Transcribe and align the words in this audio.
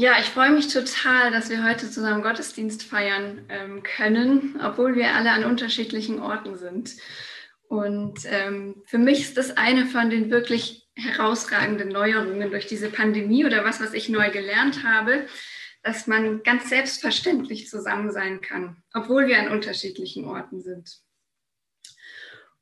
Ja, 0.00 0.18
ich 0.18 0.30
freue 0.30 0.48
mich 0.48 0.68
total, 0.68 1.30
dass 1.30 1.50
wir 1.50 1.62
heute 1.62 1.90
zusammen 1.90 2.22
Gottesdienst 2.22 2.84
feiern 2.84 3.44
ähm, 3.50 3.82
können, 3.82 4.58
obwohl 4.64 4.94
wir 4.94 5.14
alle 5.14 5.30
an 5.30 5.44
unterschiedlichen 5.44 6.20
Orten 6.20 6.56
sind. 6.56 6.96
Und 7.68 8.20
ähm, 8.24 8.82
für 8.86 8.96
mich 8.96 9.20
ist 9.20 9.36
das 9.36 9.58
eine 9.58 9.84
von 9.84 10.08
den 10.08 10.30
wirklich 10.30 10.88
herausragenden 10.94 11.90
Neuerungen 11.90 12.50
durch 12.50 12.66
diese 12.66 12.88
Pandemie 12.88 13.44
oder 13.44 13.62
was, 13.62 13.82
was 13.82 13.92
ich 13.92 14.08
neu 14.08 14.30
gelernt 14.30 14.84
habe, 14.84 15.26
dass 15.82 16.06
man 16.06 16.42
ganz 16.44 16.70
selbstverständlich 16.70 17.68
zusammen 17.68 18.10
sein 18.10 18.40
kann, 18.40 18.82
obwohl 18.94 19.26
wir 19.26 19.38
an 19.38 19.52
unterschiedlichen 19.52 20.24
Orten 20.24 20.62
sind. 20.62 21.02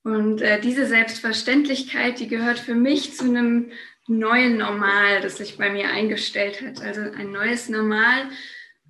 Und 0.02 0.43
äh, 0.43 0.61
diese 0.61 0.86
Selbstverständlichkeit, 0.86 2.18
die 2.18 2.27
gehört 2.27 2.59
für 2.59 2.75
mich 2.75 3.14
zu 3.14 3.27
einem 3.27 3.70
neuen 4.09 4.56
Normal, 4.56 5.20
das 5.20 5.38
sich 5.38 5.59
bei 5.59 5.70
mir 5.70 5.90
eingestellt 5.90 6.62
hat. 6.62 6.80
Also 6.80 7.00
ein 7.00 7.30
neues 7.30 7.68
Normal, 7.68 8.30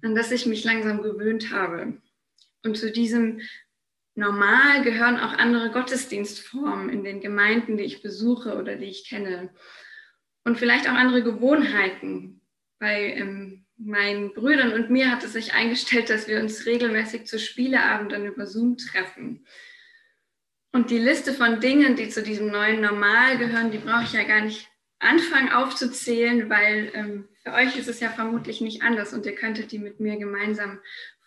an 0.02 0.14
das 0.14 0.30
ich 0.30 0.46
mich 0.46 0.64
langsam 0.64 1.02
gewöhnt 1.02 1.52
habe. 1.52 2.00
Und 2.64 2.76
zu 2.76 2.90
diesem 2.90 3.40
Normal 4.14 4.82
gehören 4.82 5.18
auch 5.18 5.32
andere 5.32 5.70
Gottesdienstformen 5.70 6.90
in 6.90 7.04
den 7.04 7.20
Gemeinden, 7.20 7.76
die 7.76 7.84
ich 7.84 8.02
besuche 8.02 8.56
oder 8.56 8.76
die 8.76 8.86
ich 8.86 9.08
kenne. 9.08 9.50
Und 10.44 10.58
vielleicht 10.58 10.88
auch 10.88 10.94
andere 10.94 11.22
Gewohnheiten. 11.22 12.40
Bei 12.80 13.12
ähm, 13.14 13.66
meinen 13.76 14.34
Brüdern 14.34 14.72
und 14.72 14.90
mir 14.90 15.10
hat 15.10 15.24
es 15.24 15.32
sich 15.32 15.54
eingestellt, 15.54 16.10
dass 16.10 16.28
wir 16.28 16.40
uns 16.40 16.66
regelmäßig 16.66 17.26
zu 17.26 17.38
Spieleabenden 17.38 18.26
über 18.26 18.46
Zoom 18.46 18.76
treffen. 18.76 19.46
Und 20.72 20.90
die 20.90 20.98
Liste 20.98 21.32
von 21.32 21.60
Dingen, 21.60 21.96
die 21.96 22.08
zu 22.08 22.22
diesem 22.22 22.48
neuen 22.50 22.80
Normal 22.80 23.38
gehören, 23.38 23.70
die 23.70 23.78
brauche 23.78 24.04
ich 24.04 24.12
ja 24.12 24.24
gar 24.24 24.42
nicht 24.42 24.67
anfangen 25.00 25.52
aufzuzählen, 25.52 26.50
weil 26.50 26.90
ähm, 26.94 27.28
für 27.42 27.52
euch 27.52 27.76
ist 27.76 27.88
es 27.88 28.00
ja 28.00 28.10
vermutlich 28.10 28.60
nicht 28.60 28.82
anders 28.82 29.12
und 29.12 29.26
ihr 29.26 29.34
könntet 29.34 29.72
die 29.72 29.78
mit 29.78 30.00
mir 30.00 30.16
gemeinsam 30.16 30.80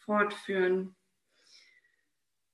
fortführen. 0.05 0.95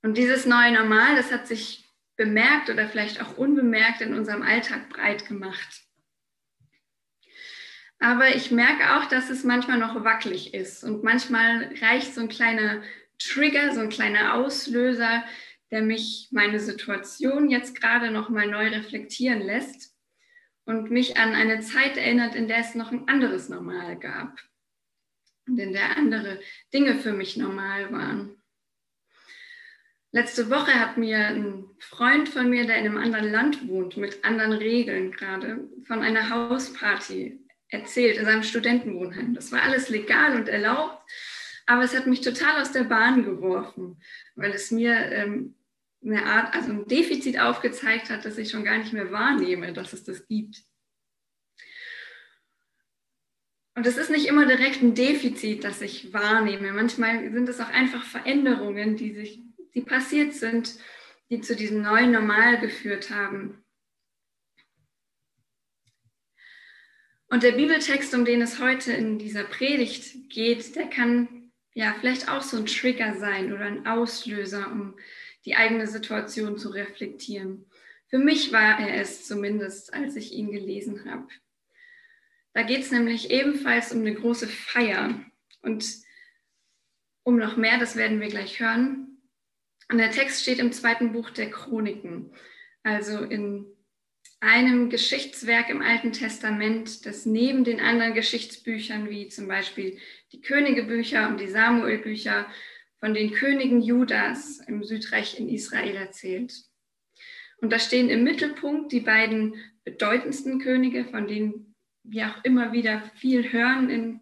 Und 0.03 0.17
dieses 0.17 0.45
neue 0.45 0.73
Normal, 0.73 1.15
das 1.15 1.31
hat 1.31 1.47
sich 1.47 1.85
bemerkt 2.15 2.69
oder 2.69 2.87
vielleicht 2.87 3.21
auch 3.21 3.37
unbemerkt 3.37 4.01
in 4.01 4.13
unserem 4.13 4.43
Alltag 4.43 4.89
breit 4.89 5.27
gemacht. 5.27 5.83
Aber 7.99 8.35
ich 8.35 8.51
merke 8.51 8.95
auch, 8.95 9.05
dass 9.05 9.31
es 9.31 9.43
manchmal 9.43 9.79
noch 9.79 10.03
wackelig 10.03 10.53
ist 10.53 10.83
und 10.83 11.03
manchmal 11.03 11.73
reicht 11.81 12.13
so 12.13 12.21
ein 12.21 12.29
kleiner 12.29 12.83
Trigger, 13.17 13.73
so 13.73 13.81
ein 13.81 13.89
kleiner 13.89 14.35
Auslöser, 14.35 15.23
der 15.71 15.81
mich 15.81 16.29
meine 16.31 16.59
Situation 16.59 17.49
jetzt 17.49 17.79
gerade 17.79 18.11
noch 18.11 18.29
mal 18.29 18.47
neu 18.47 18.67
reflektieren 18.69 19.41
lässt 19.41 19.96
und 20.67 20.91
mich 20.91 21.17
an 21.17 21.33
eine 21.33 21.61
Zeit 21.61 21.97
erinnert, 21.97 22.35
in 22.35 22.47
der 22.47 22.59
es 22.59 22.75
noch 22.75 22.91
ein 22.91 23.07
anderes 23.07 23.47
Normal 23.49 23.97
gab 23.97 24.37
und 25.47 25.57
in 25.57 25.71
der 25.71 25.97
andere 25.97 26.39
Dinge 26.73 26.95
für 26.95 27.13
mich 27.13 27.37
normal 27.37 27.91
waren. 27.91 28.35
Letzte 30.11 30.49
Woche 30.49 30.73
hat 30.73 30.97
mir 30.97 31.19
ein 31.19 31.65
Freund 31.79 32.27
von 32.27 32.49
mir, 32.49 32.65
der 32.65 32.77
in 32.77 32.85
einem 32.85 32.97
anderen 32.97 33.31
Land 33.31 33.67
wohnt, 33.67 33.97
mit 33.97 34.25
anderen 34.25 34.53
Regeln 34.53 35.11
gerade, 35.11 35.69
von 35.85 36.01
einer 36.01 36.29
Hausparty 36.29 37.39
erzählt 37.69 38.17
in 38.17 38.25
seinem 38.25 38.43
Studentenwohnheim. 38.43 39.33
Das 39.33 39.51
war 39.51 39.61
alles 39.61 39.89
legal 39.89 40.35
und 40.35 40.49
erlaubt, 40.49 41.01
aber 41.65 41.83
es 41.83 41.95
hat 41.95 42.07
mich 42.07 42.21
total 42.21 42.61
aus 42.61 42.73
der 42.73 42.83
Bahn 42.83 43.23
geworfen, 43.23 44.01
weil 44.35 44.51
es 44.51 44.71
mir 44.71 44.95
ähm, 45.11 45.55
eine 46.07 46.25
Art, 46.25 46.53
also 46.53 46.71
ein 46.71 46.87
Defizit 46.87 47.39
aufgezeigt 47.39 48.09
hat, 48.09 48.25
das 48.25 48.37
ich 48.37 48.49
schon 48.49 48.63
gar 48.63 48.77
nicht 48.77 48.93
mehr 48.93 49.11
wahrnehme, 49.11 49.73
dass 49.73 49.93
es 49.93 50.03
das 50.03 50.27
gibt. 50.27 50.63
Und 53.75 53.85
es 53.85 53.97
ist 53.97 54.09
nicht 54.09 54.25
immer 54.25 54.47
direkt 54.47 54.81
ein 54.81 54.95
Defizit, 54.95 55.63
das 55.63 55.81
ich 55.81 56.11
wahrnehme. 56.11 56.73
Manchmal 56.73 57.31
sind 57.31 57.47
es 57.47 57.59
auch 57.59 57.69
einfach 57.69 58.03
Veränderungen, 58.03 58.95
die, 58.95 59.13
sich, 59.13 59.43
die 59.75 59.81
passiert 59.81 60.33
sind, 60.33 60.79
die 61.29 61.41
zu 61.41 61.55
diesem 61.55 61.83
neuen 61.83 62.11
Normal 62.11 62.59
geführt 62.59 63.11
haben. 63.11 63.63
Und 67.29 67.43
der 67.43 67.51
Bibeltext, 67.51 68.15
um 68.15 68.25
den 68.25 68.41
es 68.41 68.59
heute 68.59 68.93
in 68.93 69.19
dieser 69.19 69.43
Predigt 69.43 70.29
geht, 70.29 70.75
der 70.75 70.89
kann 70.89 71.51
ja 71.73 71.93
vielleicht 71.99 72.29
auch 72.29 72.41
so 72.41 72.57
ein 72.57 72.65
Trigger 72.65 73.19
sein 73.19 73.53
oder 73.53 73.65
ein 73.65 73.85
Auslöser, 73.85 74.71
um 74.71 74.95
die 75.47 75.55
eigene 75.55 75.87
Situation 75.87 76.57
zu 76.57 76.69
reflektieren. 76.69 77.65
Für 78.09 78.19
mich 78.19 78.51
war 78.51 78.81
er 78.81 78.99
es 78.99 79.25
zumindest, 79.25 79.93
als 79.93 80.17
ich 80.17 80.33
ihn 80.33 80.51
gelesen 80.51 81.09
habe. 81.09 81.29
Da 82.53 82.63
geht 82.63 82.81
es 82.81 82.91
nämlich 82.91 83.31
ebenfalls 83.31 83.93
um 83.93 84.01
eine 84.01 84.13
große 84.13 84.47
Feier. 84.47 85.23
Und 85.61 85.85
um 87.23 87.37
noch 87.37 87.55
mehr, 87.55 87.79
das 87.79 87.95
werden 87.95 88.19
wir 88.19 88.27
gleich 88.27 88.59
hören. 88.59 89.21
Und 89.89 89.99
der 89.99 90.11
Text 90.11 90.41
steht 90.41 90.59
im 90.59 90.73
zweiten 90.73 91.13
Buch 91.13 91.29
der 91.29 91.49
Chroniken, 91.49 92.33
also 92.83 93.19
in 93.19 93.67
einem 94.41 94.89
Geschichtswerk 94.89 95.69
im 95.69 95.81
Alten 95.81 96.11
Testament, 96.11 97.05
das 97.05 97.25
neben 97.25 97.63
den 97.63 97.79
anderen 97.79 98.13
Geschichtsbüchern 98.13 99.09
wie 99.09 99.29
zum 99.29 99.47
Beispiel 99.47 99.97
die 100.33 100.41
Königebücher 100.41 101.29
und 101.29 101.39
die 101.39 101.47
Samuelbücher 101.47 102.47
von 102.99 103.13
den 103.13 103.31
Königen 103.31 103.81
Judas 103.81 104.59
im 104.67 104.83
Südreich 104.83 105.39
in 105.39 105.49
Israel 105.49 105.95
erzählt. 105.95 106.53
Und 107.59 107.71
da 107.71 107.79
stehen 107.79 108.09
im 108.09 108.23
Mittelpunkt 108.23 108.91
die 108.91 108.99
beiden 108.99 109.55
bedeutendsten 109.83 110.59
Könige, 110.59 111.05
von 111.05 111.27
denen 111.27 111.75
wir 112.03 112.27
auch 112.27 112.43
immer 112.43 112.71
wieder 112.71 113.01
viel 113.15 113.51
hören 113.51 113.89
in, 113.89 114.21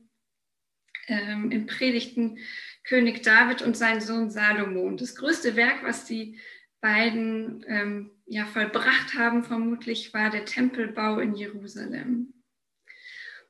ähm, 1.07 1.51
in 1.51 1.67
Predigten, 1.67 2.39
König 2.83 3.23
David 3.23 3.61
und 3.61 3.75
sein 3.75 4.01
Sohn 4.01 4.29
Salomo. 4.29 4.81
Und 4.81 5.01
das 5.01 5.15
größte 5.15 5.55
Werk, 5.55 5.83
was 5.83 6.05
die 6.05 6.39
beiden 6.81 7.65
ähm, 7.67 8.11
ja, 8.25 8.45
vollbracht 8.45 9.15
haben, 9.15 9.43
vermutlich 9.43 10.13
war 10.13 10.29
der 10.29 10.45
Tempelbau 10.45 11.19
in 11.19 11.35
Jerusalem. 11.35 12.33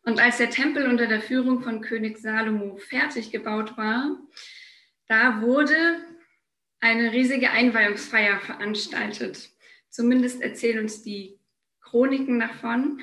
Und 0.04 0.20
als 0.20 0.38
der 0.38 0.52
Tempel 0.52 0.88
unter 0.88 1.08
der 1.08 1.22
Führung 1.22 1.62
von 1.62 1.82
König 1.82 2.18
Salomo 2.18 2.78
fertig 2.78 3.32
gebaut 3.32 3.76
war, 3.76 4.20
da 5.08 5.42
wurde 5.42 5.76
eine 6.80 7.12
riesige 7.12 7.52
Einweihungsfeier 7.52 8.40
veranstaltet. 8.40 9.50
Zumindest 9.90 10.42
erzählen 10.42 10.80
uns 10.80 11.04
die 11.04 11.40
Chroniken 11.82 12.40
davon. 12.40 13.02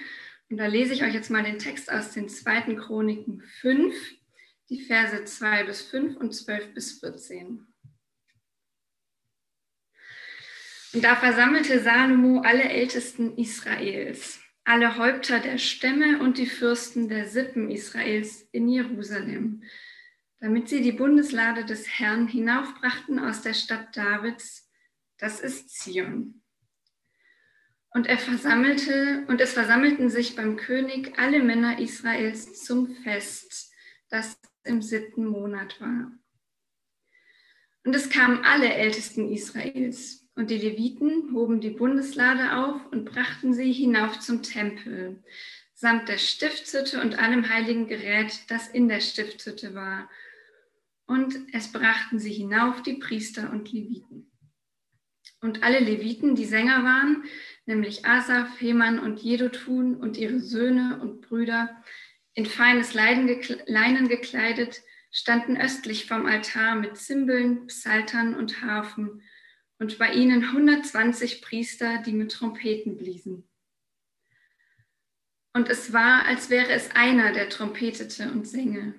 Und 0.50 0.56
da 0.58 0.66
lese 0.66 0.92
ich 0.92 1.02
euch 1.02 1.14
jetzt 1.14 1.30
mal 1.30 1.42
den 1.42 1.58
Text 1.58 1.90
aus 1.90 2.10
den 2.10 2.28
zweiten 2.28 2.76
Chroniken 2.76 3.40
5, 3.60 3.94
die 4.68 4.82
Verse 4.82 5.24
2 5.24 5.64
bis 5.64 5.82
5 5.82 6.16
und 6.16 6.32
12 6.34 6.74
bis 6.74 7.00
14. 7.00 7.66
Und 10.94 11.02
da 11.02 11.16
versammelte 11.16 11.80
Salomo 11.80 12.42
alle 12.42 12.64
Ältesten 12.64 13.38
Israels, 13.38 14.40
alle 14.64 14.98
Häupter 14.98 15.40
der 15.40 15.56
Stämme 15.56 16.18
und 16.18 16.36
die 16.36 16.46
Fürsten 16.46 17.08
der 17.08 17.26
Sippen 17.26 17.70
Israels 17.70 18.42
in 18.52 18.68
Jerusalem 18.68 19.62
damit 20.42 20.68
sie 20.68 20.82
die 20.82 20.90
Bundeslade 20.90 21.64
des 21.64 21.86
Herrn 21.86 22.26
hinaufbrachten 22.26 23.20
aus 23.20 23.42
der 23.42 23.54
Stadt 23.54 23.96
Davids, 23.96 24.68
das 25.16 25.40
ist 25.40 25.70
Zion. 25.70 26.42
Und 27.90 28.08
er 28.08 28.18
versammelte, 28.18 29.24
und 29.28 29.40
es 29.40 29.52
versammelten 29.52 30.10
sich 30.10 30.34
beim 30.34 30.56
König 30.56 31.16
alle 31.16 31.40
Männer 31.44 31.78
Israels 31.78 32.64
zum 32.64 32.92
Fest, 33.04 33.70
das 34.10 34.36
im 34.64 34.82
siebten 34.82 35.26
Monat 35.26 35.80
war. 35.80 36.10
Und 37.84 37.94
es 37.94 38.10
kamen 38.10 38.44
alle 38.44 38.74
Ältesten 38.74 39.30
Israels, 39.32 40.28
und 40.34 40.50
die 40.50 40.58
Leviten 40.58 41.32
hoben 41.34 41.60
die 41.60 41.70
Bundeslade 41.70 42.56
auf 42.56 42.80
und 42.90 43.04
brachten 43.04 43.54
sie 43.54 43.72
hinauf 43.72 44.18
zum 44.18 44.42
Tempel, 44.42 45.22
samt 45.72 46.08
der 46.08 46.18
Stiftshütte 46.18 47.00
und 47.00 47.20
allem 47.20 47.48
heiligen 47.48 47.86
Gerät, 47.86 48.40
das 48.48 48.66
in 48.66 48.88
der 48.88 49.00
Stiftshütte 49.00 49.76
war, 49.76 50.10
und 51.06 51.34
es 51.52 51.72
brachten 51.72 52.18
sie 52.18 52.32
hinauf 52.32 52.82
die 52.82 52.94
Priester 52.94 53.50
und 53.50 53.72
Leviten. 53.72 54.30
Und 55.40 55.62
alle 55.62 55.80
Leviten, 55.80 56.36
die 56.36 56.44
Sänger 56.44 56.84
waren, 56.84 57.24
nämlich 57.66 58.06
Asaf, 58.06 58.60
Heman 58.60 58.98
und 58.98 59.20
Jedutun 59.20 59.96
und 59.96 60.16
ihre 60.16 60.40
Söhne 60.40 61.00
und 61.00 61.20
Brüder, 61.20 61.82
in 62.34 62.46
feines 62.46 62.94
Leinen 62.94 64.08
gekleidet, 64.08 64.82
standen 65.10 65.56
östlich 65.56 66.06
vom 66.06 66.26
Altar 66.26 66.76
mit 66.76 66.96
Zimbeln, 66.96 67.66
Psaltern 67.66 68.34
und 68.34 68.62
Harfen 68.62 69.22
und 69.78 69.98
bei 69.98 70.12
ihnen 70.12 70.44
120 70.44 71.42
Priester, 71.42 71.98
die 71.98 72.12
mit 72.12 72.32
Trompeten 72.32 72.96
bliesen. 72.96 73.48
Und 75.52 75.68
es 75.68 75.92
war, 75.92 76.24
als 76.24 76.48
wäre 76.48 76.70
es 76.70 76.92
einer, 76.92 77.32
der 77.32 77.50
trompetete 77.50 78.30
und 78.30 78.46
sänge 78.46 78.94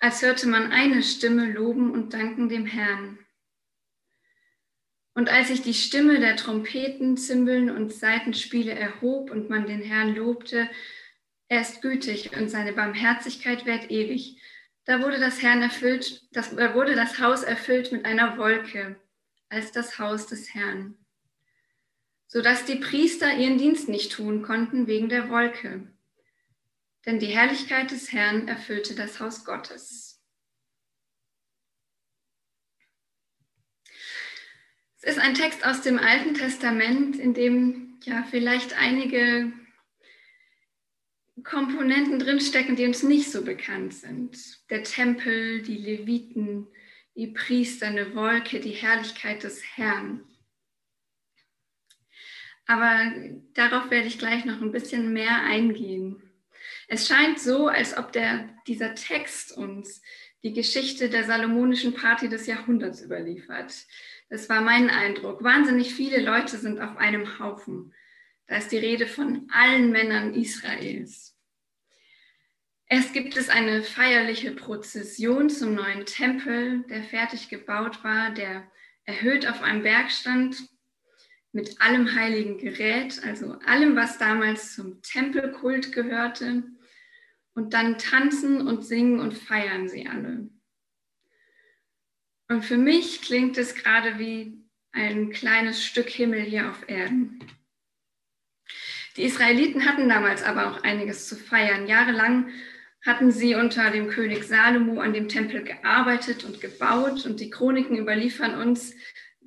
als 0.00 0.22
hörte 0.22 0.46
man 0.46 0.70
eine 0.70 1.02
Stimme 1.02 1.50
loben 1.50 1.90
und 1.90 2.14
danken 2.14 2.48
dem 2.48 2.66
Herrn. 2.66 3.18
Und 5.14 5.28
als 5.28 5.48
sich 5.48 5.62
die 5.62 5.74
Stimme 5.74 6.20
der 6.20 6.36
Trompeten, 6.36 7.16
Zimbeln 7.16 7.70
und 7.70 7.92
Seitenspiele 7.92 8.72
erhob 8.72 9.32
und 9.32 9.50
man 9.50 9.66
den 9.66 9.82
Herrn 9.82 10.14
lobte, 10.14 10.70
Er 11.48 11.62
ist 11.62 11.82
gütig 11.82 12.36
und 12.36 12.48
seine 12.48 12.72
Barmherzigkeit 12.72 13.66
währt 13.66 13.90
ewig. 13.90 14.40
Da 14.84 15.02
wurde 15.02 15.18
das, 15.18 15.42
Herrn 15.42 15.60
erfüllt, 15.60 16.22
das, 16.30 16.54
da 16.54 16.74
wurde 16.74 16.94
das 16.94 17.18
Haus 17.18 17.42
erfüllt 17.42 17.90
mit 17.90 18.04
einer 18.04 18.38
Wolke, 18.38 19.00
als 19.48 19.72
das 19.72 19.98
Haus 19.98 20.26
des 20.26 20.54
Herrn, 20.54 20.96
sodass 22.26 22.64
die 22.64 22.76
Priester 22.76 23.36
ihren 23.36 23.58
Dienst 23.58 23.88
nicht 23.88 24.12
tun 24.12 24.42
konnten 24.42 24.86
wegen 24.86 25.08
der 25.08 25.30
Wolke. 25.30 25.92
Denn 27.06 27.18
die 27.18 27.26
Herrlichkeit 27.26 27.90
des 27.90 28.12
Herrn 28.12 28.48
erfüllte 28.48 28.94
das 28.94 29.20
Haus 29.20 29.44
Gottes. 29.44 30.20
Es 35.00 35.16
ist 35.16 35.18
ein 35.18 35.34
Text 35.34 35.64
aus 35.64 35.80
dem 35.82 35.98
Alten 35.98 36.34
Testament, 36.34 37.16
in 37.16 37.32
dem 37.32 38.00
ja 38.04 38.24
vielleicht 38.30 38.76
einige 38.78 39.52
Komponenten 41.44 42.18
drinstecken, 42.18 42.74
die 42.74 42.84
uns 42.84 43.02
nicht 43.02 43.30
so 43.30 43.44
bekannt 43.44 43.94
sind. 43.94 44.68
Der 44.70 44.82
Tempel, 44.82 45.62
die 45.62 45.76
Leviten, 45.76 46.66
die 47.14 47.28
Priester, 47.28 47.86
eine 47.86 48.14
Wolke, 48.14 48.60
die 48.60 48.72
Herrlichkeit 48.72 49.44
des 49.44 49.62
Herrn. 49.76 50.24
Aber 52.66 53.12
darauf 53.54 53.90
werde 53.90 54.08
ich 54.08 54.18
gleich 54.18 54.44
noch 54.44 54.60
ein 54.60 54.72
bisschen 54.72 55.12
mehr 55.12 55.42
eingehen. 55.42 56.27
Es 56.88 57.06
scheint 57.06 57.38
so, 57.38 57.68
als 57.68 57.96
ob 57.96 58.12
der, 58.12 58.48
dieser 58.66 58.94
Text 58.94 59.56
uns 59.56 60.02
die 60.42 60.54
Geschichte 60.54 61.10
der 61.10 61.24
salomonischen 61.24 61.94
Party 61.94 62.28
des 62.28 62.46
Jahrhunderts 62.46 63.02
überliefert. 63.02 63.74
Das 64.30 64.48
war 64.48 64.62
mein 64.62 64.88
Eindruck. 64.88 65.44
Wahnsinnig 65.44 65.94
viele 65.94 66.20
Leute 66.20 66.56
sind 66.56 66.80
auf 66.80 66.96
einem 66.96 67.38
Haufen. 67.38 67.92
Da 68.46 68.56
ist 68.56 68.72
die 68.72 68.78
Rede 68.78 69.06
von 69.06 69.46
allen 69.52 69.90
Männern 69.90 70.32
Israels. 70.32 71.36
Erst 72.86 73.12
gibt 73.12 73.36
es 73.36 73.50
eine 73.50 73.82
feierliche 73.82 74.52
Prozession 74.52 75.50
zum 75.50 75.74
neuen 75.74 76.06
Tempel, 76.06 76.84
der 76.88 77.02
fertig 77.04 77.50
gebaut 77.50 78.02
war, 78.02 78.30
der 78.30 78.70
erhöht 79.04 79.46
auf 79.46 79.62
einem 79.62 79.82
Berg 79.82 80.10
stand, 80.10 80.56
mit 81.52 81.82
allem 81.82 82.14
heiligen 82.14 82.56
Gerät, 82.56 83.20
also 83.24 83.58
allem, 83.66 83.94
was 83.94 84.16
damals 84.16 84.74
zum 84.74 85.02
Tempelkult 85.02 85.92
gehörte. 85.92 86.62
Und 87.58 87.74
dann 87.74 87.98
tanzen 87.98 88.68
und 88.68 88.84
singen 88.84 89.18
und 89.18 89.34
feiern 89.34 89.88
sie 89.88 90.06
alle. 90.06 90.48
Und 92.48 92.64
für 92.64 92.76
mich 92.76 93.20
klingt 93.20 93.58
es 93.58 93.74
gerade 93.74 94.20
wie 94.20 94.62
ein 94.92 95.30
kleines 95.30 95.84
Stück 95.84 96.08
Himmel 96.08 96.40
hier 96.42 96.70
auf 96.70 96.88
Erden. 96.88 97.40
Die 99.16 99.24
Israeliten 99.24 99.86
hatten 99.86 100.08
damals 100.08 100.44
aber 100.44 100.70
auch 100.70 100.84
einiges 100.84 101.26
zu 101.26 101.34
feiern. 101.34 101.88
Jahrelang 101.88 102.50
hatten 103.04 103.32
sie 103.32 103.56
unter 103.56 103.90
dem 103.90 104.06
König 104.06 104.44
Salomo 104.44 105.00
an 105.00 105.12
dem 105.12 105.28
Tempel 105.28 105.64
gearbeitet 105.64 106.44
und 106.44 106.60
gebaut 106.60 107.26
und 107.26 107.40
die 107.40 107.50
Chroniken 107.50 107.98
überliefern 107.98 108.54
uns, 108.54 108.94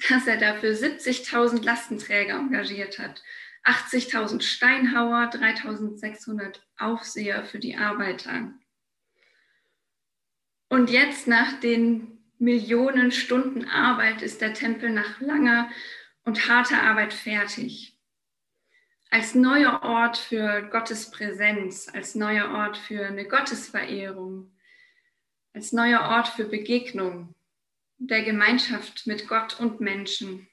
dass 0.09 0.27
er 0.27 0.35
dafür 0.35 0.73
70.000 0.73 1.63
Lastenträger 1.63 2.35
engagiert 2.35 2.99
hat, 2.99 3.23
80.000 3.63 4.41
Steinhauer, 4.41 5.29
3.600 5.29 6.59
Aufseher 6.77 7.45
für 7.45 7.59
die 7.59 7.77
Arbeiter. 7.77 8.51
Und 10.69 10.89
jetzt 10.89 11.27
nach 11.27 11.59
den 11.59 12.19
Millionen 12.39 13.11
Stunden 13.11 13.65
Arbeit 13.65 14.21
ist 14.21 14.41
der 14.41 14.53
Tempel 14.53 14.89
nach 14.89 15.19
langer 15.19 15.69
und 16.23 16.47
harter 16.47 16.81
Arbeit 16.81 17.13
fertig 17.13 17.91
als 19.11 19.35
neuer 19.35 19.83
Ort 19.83 20.17
für 20.17 20.63
Gottes 20.71 21.11
Präsenz, 21.11 21.89
als 21.93 22.15
neuer 22.15 22.49
Ort 22.51 22.77
für 22.77 23.05
eine 23.05 23.27
Gottesverehrung, 23.27 24.55
als 25.53 25.73
neuer 25.73 26.01
Ort 26.03 26.29
für 26.29 26.45
Begegnung, 26.45 27.35
der 27.97 28.23
Gemeinschaft 28.23 29.05
mit 29.07 29.27
Gott 29.27 29.59
und 29.59 29.81
Menschen. 29.81 30.47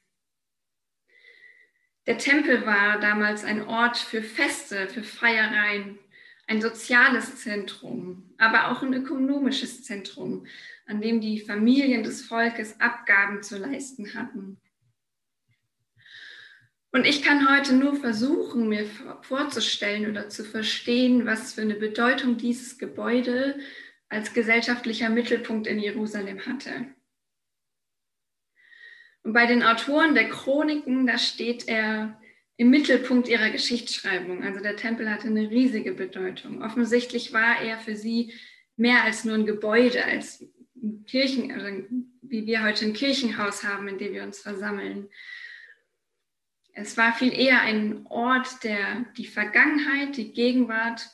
Der 2.09 2.17
Tempel 2.17 2.65
war 2.65 2.99
damals 2.99 3.45
ein 3.45 3.69
Ort 3.69 3.99
für 3.99 4.23
Feste, 4.23 4.89
für 4.89 5.03
Feiereien, 5.03 5.99
ein 6.47 6.63
soziales 6.63 7.37
Zentrum, 7.37 8.33
aber 8.39 8.71
auch 8.71 8.83
ein 8.83 8.95
ökonomisches 8.95 9.85
Zentrum, 9.85 10.47
an 10.87 11.03
dem 11.03 11.21
die 11.21 11.39
Familien 11.39 12.03
des 12.03 12.23
Volkes 12.25 12.81
Abgaben 12.81 13.43
zu 13.43 13.59
leisten 13.59 14.15
hatten. 14.15 14.59
Und 16.93 17.05
ich 17.05 17.21
kann 17.21 17.55
heute 17.55 17.75
nur 17.75 17.95
versuchen, 17.97 18.71
mir 18.71 18.87
vorzustellen 19.21 20.09
oder 20.09 20.31
zu 20.31 20.45
verstehen, 20.45 21.27
was 21.27 21.53
für 21.53 21.61
eine 21.61 21.75
Bedeutung 21.75 22.39
dieses 22.39 22.79
Gebäude 22.79 23.59
als 24.09 24.33
gesellschaftlicher 24.33 25.11
Mittelpunkt 25.11 25.67
in 25.67 25.79
Jerusalem 25.79 26.47
hatte. 26.47 26.87
Und 29.29 29.35
bei 29.35 29.45
den 29.45 29.63
Autoren 29.63 30.15
der 30.15 30.31
Chroniken, 30.31 31.07
da 31.07 31.19
steht 31.19 31.69
er 31.69 32.19
im 32.57 32.71
Mittelpunkt 32.71 33.29
ihrer 33.29 33.51
Geschichtsschreibung. 33.51 34.43
Also 34.43 34.61
der 34.61 34.75
Tempel 34.75 35.11
hatte 35.11 35.27
eine 35.27 35.51
riesige 35.51 35.93
Bedeutung. 35.93 36.63
Offensichtlich 36.63 37.35
war 37.35 37.61
er 37.61 37.79
für 37.79 37.95
sie 37.95 38.33
mehr 38.79 39.05
als 39.05 39.27
nur 39.27 39.35
ein 39.35 39.45
Gebäude, 39.45 40.03
als 40.03 40.41
ein 40.83 41.05
Kirchen, 41.05 41.53
also 41.53 41.67
wie 42.23 42.47
wir 42.47 42.63
heute 42.63 42.87
ein 42.87 42.95
Kirchenhaus 42.95 43.65
haben, 43.65 43.87
in 43.89 43.99
dem 43.99 44.15
wir 44.15 44.23
uns 44.23 44.39
versammeln, 44.39 45.11
es 46.73 46.97
war 46.97 47.13
viel 47.13 47.39
eher 47.39 47.61
ein 47.61 48.07
Ort, 48.07 48.65
der 48.65 49.05
die 49.19 49.27
Vergangenheit, 49.27 50.17
die 50.17 50.33
Gegenwart 50.33 51.07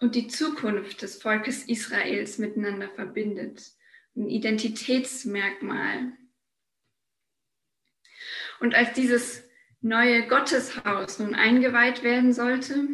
und 0.00 0.14
die 0.14 0.28
Zukunft 0.28 1.02
des 1.02 1.20
Volkes 1.20 1.64
Israels 1.64 2.38
miteinander 2.38 2.88
verbindet. 2.88 3.72
Ein 4.16 4.30
Identitätsmerkmal. 4.30 6.14
Und 8.60 8.74
als 8.74 8.92
dieses 8.92 9.44
neue 9.80 10.26
Gotteshaus 10.26 11.18
nun 11.18 11.34
eingeweiht 11.34 12.02
werden 12.02 12.32
sollte, 12.32 12.88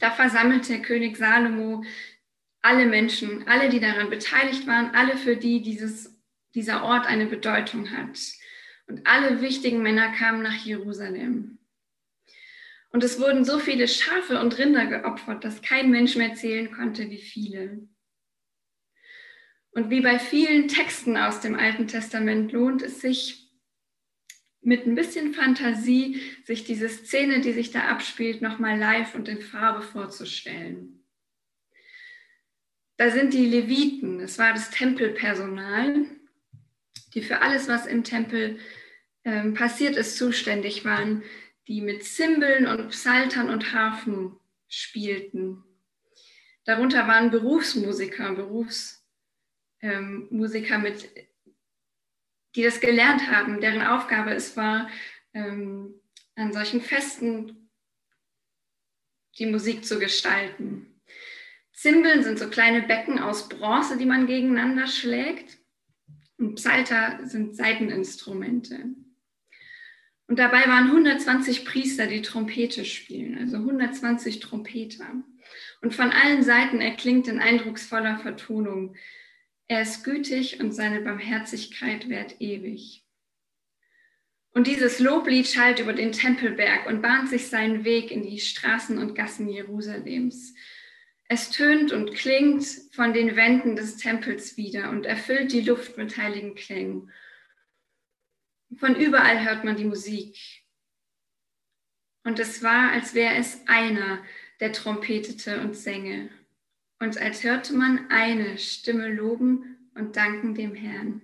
da 0.00 0.10
versammelte 0.10 0.80
König 0.80 1.16
Salomo 1.16 1.84
alle 2.62 2.86
Menschen, 2.86 3.46
alle, 3.48 3.68
die 3.68 3.80
daran 3.80 4.10
beteiligt 4.10 4.66
waren, 4.66 4.94
alle, 4.94 5.16
für 5.16 5.36
die 5.36 5.62
dieses, 5.62 6.20
dieser 6.54 6.84
Ort 6.84 7.06
eine 7.06 7.26
Bedeutung 7.26 7.90
hat. 7.90 8.18
Und 8.86 9.06
alle 9.06 9.40
wichtigen 9.40 9.82
Männer 9.82 10.12
kamen 10.12 10.42
nach 10.42 10.64
Jerusalem. 10.64 11.58
Und 12.90 13.04
es 13.04 13.20
wurden 13.20 13.44
so 13.44 13.58
viele 13.58 13.86
Schafe 13.86 14.40
und 14.40 14.58
Rinder 14.58 14.86
geopfert, 14.86 15.44
dass 15.44 15.62
kein 15.62 15.90
Mensch 15.90 16.16
mehr 16.16 16.34
zählen 16.34 16.72
konnte, 16.72 17.08
wie 17.08 17.22
viele. 17.22 17.88
Und 19.70 19.90
wie 19.90 20.00
bei 20.00 20.18
vielen 20.18 20.66
Texten 20.66 21.16
aus 21.16 21.40
dem 21.40 21.54
Alten 21.54 21.86
Testament 21.86 22.50
lohnt 22.50 22.82
es 22.82 23.00
sich, 23.00 23.39
mit 24.62 24.86
ein 24.86 24.94
bisschen 24.94 25.32
Fantasie 25.32 26.20
sich 26.44 26.64
diese 26.64 26.88
Szene, 26.88 27.40
die 27.40 27.52
sich 27.52 27.70
da 27.70 27.88
abspielt, 27.88 28.42
nochmal 28.42 28.78
live 28.78 29.14
und 29.14 29.28
in 29.28 29.40
Farbe 29.40 29.82
vorzustellen. 29.82 31.04
Da 32.96 33.10
sind 33.10 33.32
die 33.32 33.46
Leviten, 33.46 34.20
es 34.20 34.38
war 34.38 34.52
das 34.52 34.70
Tempelpersonal, 34.70 36.04
die 37.14 37.22
für 37.22 37.40
alles, 37.40 37.66
was 37.66 37.86
im 37.86 38.04
Tempel 38.04 38.58
ähm, 39.24 39.54
passiert 39.54 39.96
ist, 39.96 40.18
zuständig 40.18 40.84
waren, 40.84 41.22
die 41.66 41.80
mit 41.80 42.04
Zimbeln 42.04 42.66
und 42.66 42.90
Psaltern 42.90 43.48
und 43.48 43.72
Harfen 43.72 44.36
spielten. 44.68 45.64
Darunter 46.64 47.08
waren 47.08 47.30
Berufsmusiker, 47.30 48.34
Berufsmusiker, 48.34 50.74
ähm, 50.74 50.82
mit, 50.82 51.08
die 52.54 52.62
das 52.62 52.80
gelernt 52.80 53.30
haben, 53.30 53.60
deren 53.60 53.82
Aufgabe 53.82 54.32
es 54.32 54.56
war, 54.56 54.88
ähm, 55.34 55.94
an 56.34 56.52
solchen 56.52 56.80
Festen 56.80 57.70
die 59.38 59.46
Musik 59.46 59.84
zu 59.84 59.98
gestalten. 59.98 61.00
Zimbeln 61.72 62.22
sind 62.22 62.38
so 62.38 62.48
kleine 62.48 62.82
Becken 62.82 63.18
aus 63.18 63.48
Bronze, 63.48 63.96
die 63.96 64.04
man 64.04 64.26
gegeneinander 64.26 64.86
schlägt. 64.86 65.58
Und 66.36 66.56
Psalter 66.56 67.20
sind 67.24 67.56
Saiteninstrumente. 67.56 68.84
Und 70.26 70.38
dabei 70.38 70.66
waren 70.66 70.86
120 70.86 71.64
Priester, 71.64 72.06
die 72.06 72.22
Trompete 72.22 72.84
spielen, 72.84 73.36
also 73.38 73.56
120 73.56 74.40
Trompeter. 74.40 75.06
Und 75.82 75.94
von 75.94 76.10
allen 76.10 76.42
Seiten 76.42 76.80
erklingt 76.80 77.28
in 77.28 77.40
eindrucksvoller 77.40 78.18
Vertonung, 78.18 78.94
er 79.70 79.82
ist 79.82 80.02
gütig 80.02 80.58
und 80.58 80.72
seine 80.72 81.00
Barmherzigkeit 81.00 82.08
währt 82.08 82.40
ewig. 82.40 83.04
Und 84.50 84.66
dieses 84.66 84.98
Loblied 84.98 85.46
schallt 85.46 85.78
über 85.78 85.92
den 85.92 86.10
Tempelberg 86.10 86.88
und 86.88 87.02
bahnt 87.02 87.28
sich 87.28 87.46
seinen 87.46 87.84
Weg 87.84 88.10
in 88.10 88.24
die 88.24 88.40
Straßen 88.40 88.98
und 88.98 89.14
Gassen 89.14 89.48
Jerusalems. 89.48 90.54
Es 91.28 91.50
tönt 91.50 91.92
und 91.92 92.12
klingt 92.14 92.66
von 92.90 93.12
den 93.12 93.36
Wänden 93.36 93.76
des 93.76 93.96
Tempels 93.96 94.56
wieder 94.56 94.90
und 94.90 95.06
erfüllt 95.06 95.52
die 95.52 95.60
Luft 95.60 95.96
mit 95.96 96.16
heiligen 96.16 96.56
Klängen. 96.56 97.12
Von 98.76 98.96
überall 98.96 99.44
hört 99.44 99.62
man 99.62 99.76
die 99.76 99.84
Musik. 99.84 100.36
Und 102.24 102.40
es 102.40 102.64
war, 102.64 102.90
als 102.90 103.14
wäre 103.14 103.36
es 103.36 103.60
einer, 103.68 104.24
der 104.58 104.72
trompetete 104.72 105.60
und 105.60 105.76
sänge. 105.76 106.28
Und 107.00 107.18
als 107.18 107.42
hörte 107.42 107.72
man 107.72 108.10
eine 108.10 108.58
Stimme 108.58 109.08
loben 109.08 109.90
und 109.94 110.16
danken 110.16 110.54
dem 110.54 110.74
Herrn. 110.74 111.22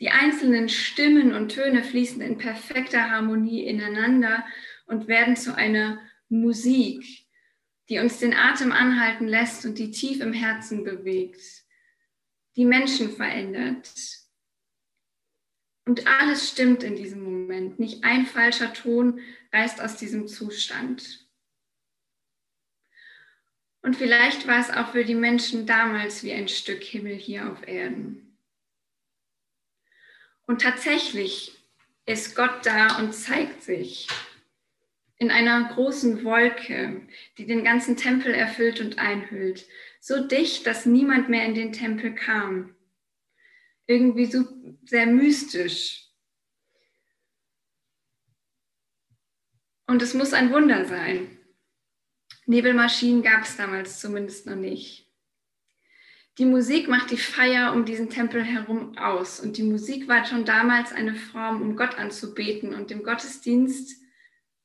Die 0.00 0.10
einzelnen 0.10 0.68
Stimmen 0.68 1.34
und 1.34 1.48
Töne 1.48 1.82
fließen 1.82 2.20
in 2.20 2.38
perfekter 2.38 3.10
Harmonie 3.10 3.66
ineinander 3.66 4.46
und 4.86 5.08
werden 5.08 5.34
zu 5.34 5.56
einer 5.56 6.00
Musik, 6.28 7.26
die 7.88 7.98
uns 7.98 8.18
den 8.20 8.32
Atem 8.32 8.70
anhalten 8.70 9.26
lässt 9.26 9.66
und 9.66 9.76
die 9.76 9.90
tief 9.90 10.20
im 10.20 10.32
Herzen 10.32 10.84
bewegt, 10.84 11.42
die 12.54 12.64
Menschen 12.64 13.10
verändert. 13.10 13.92
Und 15.84 16.06
alles 16.06 16.50
stimmt 16.50 16.84
in 16.84 16.94
diesem 16.94 17.22
Moment. 17.22 17.80
Nicht 17.80 18.04
ein 18.04 18.26
falscher 18.26 18.72
Ton 18.72 19.20
reißt 19.52 19.80
aus 19.80 19.96
diesem 19.96 20.28
Zustand. 20.28 21.27
Und 23.82 23.96
vielleicht 23.96 24.46
war 24.46 24.60
es 24.60 24.70
auch 24.70 24.92
für 24.92 25.04
die 25.04 25.14
Menschen 25.14 25.66
damals 25.66 26.22
wie 26.22 26.32
ein 26.32 26.48
Stück 26.48 26.82
Himmel 26.82 27.14
hier 27.14 27.50
auf 27.50 27.66
Erden. 27.66 28.36
Und 30.46 30.62
tatsächlich 30.62 31.52
ist 32.06 32.34
Gott 32.34 32.64
da 32.64 32.98
und 32.98 33.14
zeigt 33.14 33.62
sich 33.62 34.08
in 35.18 35.30
einer 35.30 35.74
großen 35.74 36.24
Wolke, 36.24 37.06
die 37.36 37.46
den 37.46 37.64
ganzen 37.64 37.96
Tempel 37.96 38.32
erfüllt 38.32 38.80
und 38.80 38.98
einhüllt, 38.98 39.66
so 40.00 40.26
dicht, 40.26 40.66
dass 40.66 40.86
niemand 40.86 41.28
mehr 41.28 41.44
in 41.44 41.54
den 41.54 41.72
Tempel 41.72 42.14
kam. 42.14 42.74
Irgendwie 43.86 44.26
so 44.26 44.44
sehr 44.84 45.06
mystisch. 45.06 46.08
Und 49.86 50.02
es 50.02 50.14
muss 50.14 50.32
ein 50.32 50.52
Wunder 50.52 50.84
sein. 50.84 51.37
Nebelmaschinen 52.48 53.22
gab 53.22 53.42
es 53.42 53.58
damals 53.58 54.00
zumindest 54.00 54.46
noch 54.46 54.56
nicht. 54.56 55.06
Die 56.38 56.46
Musik 56.46 56.88
macht 56.88 57.10
die 57.10 57.18
Feier 57.18 57.74
um 57.74 57.84
diesen 57.84 58.08
Tempel 58.08 58.42
herum 58.42 58.96
aus. 58.96 59.38
Und 59.38 59.58
die 59.58 59.64
Musik 59.64 60.08
war 60.08 60.24
schon 60.24 60.46
damals 60.46 60.92
eine 60.92 61.14
Form, 61.14 61.60
um 61.60 61.76
Gott 61.76 61.98
anzubeten 61.98 62.74
und 62.74 62.88
dem 62.88 63.02
Gottesdienst 63.02 64.00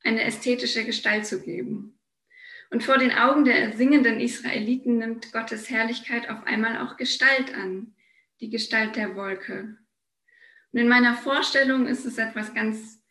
eine 0.02 0.24
ästhetische 0.24 0.86
Gestalt 0.86 1.25
zu 1.25 1.42
geben. 1.42 2.00
Und 2.70 2.84
vor 2.84 2.98
den 2.98 3.12
Augen 3.12 3.44
der 3.44 3.75
singenden 3.75 4.22
Israeliten 4.22 5.00
nimmt 5.00 5.34
Gottes 5.34 5.70
Herrlichkeit 5.70 6.30
auf 6.30 6.46
einmal 6.46 6.78
auch 6.78 6.96
Gestalt 6.96 7.54
an, 7.54 7.96
die 8.40 8.50
Gestalt 8.50 8.96
der 8.96 9.18
Wolke. 9.18 9.78
Und 10.72 10.80
in 10.80 10.88
meiner 10.88 11.16
Vorstellung 11.16 11.88
ist 11.88 12.06
es 12.06 12.18
etwas 12.18 12.54
ganz 12.54 13.04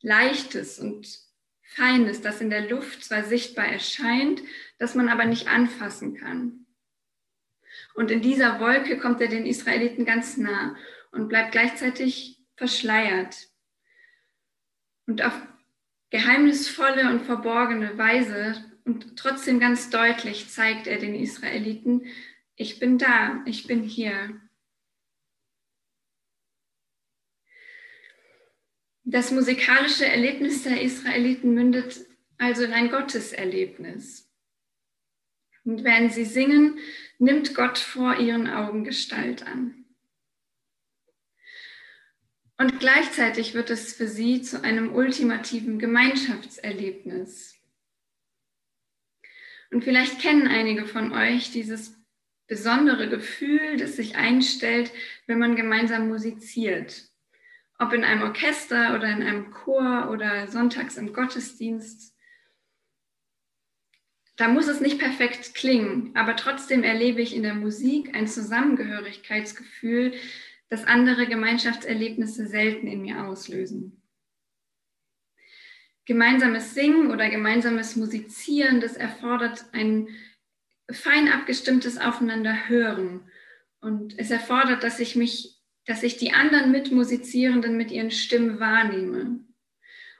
Leichtes 0.00 0.80
und 0.80 1.25
Feines, 1.68 2.20
das 2.20 2.40
in 2.40 2.50
der 2.50 2.68
Luft 2.68 3.04
zwar 3.04 3.24
sichtbar 3.24 3.66
erscheint, 3.66 4.42
das 4.78 4.94
man 4.94 5.08
aber 5.08 5.24
nicht 5.24 5.48
anfassen 5.48 6.16
kann. 6.16 6.66
Und 7.94 8.10
in 8.10 8.22
dieser 8.22 8.60
Wolke 8.60 8.98
kommt 8.98 9.20
er 9.20 9.28
den 9.28 9.46
Israeliten 9.46 10.04
ganz 10.04 10.36
nah 10.36 10.76
und 11.12 11.28
bleibt 11.28 11.52
gleichzeitig 11.52 12.38
verschleiert. 12.56 13.48
Und 15.06 15.22
auf 15.22 15.34
geheimnisvolle 16.10 17.10
und 17.10 17.22
verborgene 17.22 17.96
Weise 17.98 18.64
und 18.84 19.16
trotzdem 19.16 19.58
ganz 19.60 19.90
deutlich 19.90 20.48
zeigt 20.48 20.86
er 20.86 20.98
den 20.98 21.14
Israeliten, 21.14 22.06
ich 22.54 22.78
bin 22.78 22.96
da, 22.98 23.42
ich 23.44 23.66
bin 23.66 23.82
hier. 23.82 24.40
Das 29.08 29.30
musikalische 29.30 30.04
Erlebnis 30.04 30.64
der 30.64 30.82
Israeliten 30.82 31.54
mündet 31.54 32.04
also 32.38 32.64
in 32.64 32.72
ein 32.72 32.90
Gotteserlebnis. 32.90 34.28
Und 35.64 35.84
wenn 35.84 36.10
sie 36.10 36.24
singen, 36.24 36.80
nimmt 37.20 37.54
Gott 37.54 37.78
vor 37.78 38.16
ihren 38.18 38.48
Augen 38.48 38.82
Gestalt 38.82 39.46
an. 39.46 39.84
Und 42.58 42.80
gleichzeitig 42.80 43.54
wird 43.54 43.70
es 43.70 43.92
für 43.92 44.08
sie 44.08 44.42
zu 44.42 44.64
einem 44.64 44.92
ultimativen 44.92 45.78
Gemeinschaftserlebnis. 45.78 47.54
Und 49.70 49.84
vielleicht 49.84 50.20
kennen 50.20 50.48
einige 50.48 50.84
von 50.84 51.12
euch 51.12 51.52
dieses 51.52 51.94
besondere 52.48 53.08
Gefühl, 53.08 53.76
das 53.76 53.94
sich 53.94 54.16
einstellt, 54.16 54.90
wenn 55.28 55.38
man 55.38 55.54
gemeinsam 55.54 56.08
musiziert 56.08 57.08
ob 57.78 57.92
in 57.92 58.04
einem 58.04 58.22
Orchester 58.22 58.94
oder 58.94 59.08
in 59.10 59.22
einem 59.22 59.50
Chor 59.50 60.10
oder 60.10 60.48
sonntags 60.48 60.96
im 60.96 61.12
Gottesdienst. 61.12 62.14
Da 64.36 64.48
muss 64.48 64.68
es 64.68 64.80
nicht 64.80 64.98
perfekt 64.98 65.54
klingen, 65.54 66.14
aber 66.14 66.36
trotzdem 66.36 66.82
erlebe 66.82 67.22
ich 67.22 67.34
in 67.34 67.42
der 67.42 67.54
Musik 67.54 68.14
ein 68.14 68.26
Zusammengehörigkeitsgefühl, 68.26 70.14
das 70.68 70.84
andere 70.84 71.26
Gemeinschaftserlebnisse 71.26 72.46
selten 72.46 72.86
in 72.86 73.02
mir 73.02 73.24
auslösen. 73.24 74.02
Gemeinsames 76.04 76.74
Singen 76.74 77.10
oder 77.10 77.30
gemeinsames 77.30 77.96
Musizieren, 77.96 78.80
das 78.80 78.96
erfordert 78.96 79.64
ein 79.72 80.08
fein 80.90 81.28
abgestimmtes 81.28 81.98
Aufeinanderhören. 81.98 83.28
Und 83.80 84.18
es 84.18 84.30
erfordert, 84.30 84.82
dass 84.82 85.00
ich 85.00 85.16
mich 85.16 85.55
dass 85.86 86.02
ich 86.02 86.16
die 86.16 86.32
anderen 86.32 86.72
Mitmusizierenden 86.72 87.76
mit 87.76 87.90
ihren 87.90 88.10
Stimmen 88.10 88.60
wahrnehme. 88.60 89.40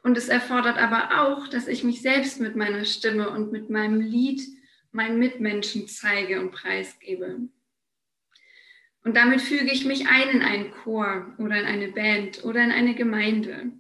Und 0.02 0.16
es 0.16 0.28
erfordert 0.28 0.78
aber 0.78 1.20
auch, 1.20 1.49
dass 1.49 1.66
ich 1.66 1.82
mich 1.82 2.00
selbst 2.00 2.40
mit 2.40 2.54
meiner 2.54 2.85
Stimme 2.85 3.30
und 3.30 3.50
mit 3.50 3.68
meinem 3.68 4.00
Lied 4.00 4.40
meinen 4.92 5.18
Mitmenschen 5.18 5.88
zeige 5.88 6.40
und 6.40 6.52
preisgebe. 6.52 7.49
Und 9.02 9.16
damit 9.16 9.40
füge 9.40 9.70
ich 9.70 9.85
mich 9.85 10.08
ein 10.08 10.28
in 10.30 10.42
einen 10.42 10.70
Chor 10.70 11.35
oder 11.38 11.61
in 11.61 11.66
eine 11.66 11.88
Band 11.88 12.44
oder 12.44 12.62
in 12.62 12.70
eine 12.70 12.94
Gemeinde. 12.94 13.73